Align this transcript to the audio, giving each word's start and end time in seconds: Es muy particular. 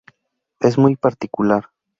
Es 0.59 0.79
muy 0.79 0.95
particular. 0.95 1.69